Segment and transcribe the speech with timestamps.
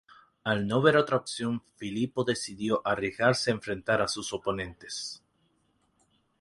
[0.45, 5.21] Al no ver otra opción, Filipo decidió arriesgarse a enfrentar a sus oponentes.